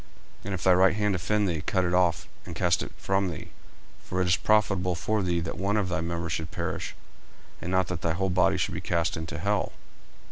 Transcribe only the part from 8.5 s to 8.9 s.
should be